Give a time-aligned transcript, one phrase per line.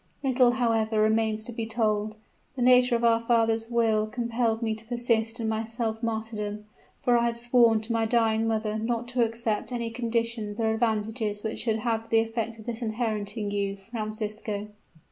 [0.23, 2.17] Little, however, remains to be told.
[2.55, 6.65] The nature of our father's will compelled me to persist in my self martyrdom:
[7.03, 11.43] for I had sworn to my dying mother not to accept any conditions or advantages
[11.43, 14.69] which should have the effect of disinheriting you, Francisco."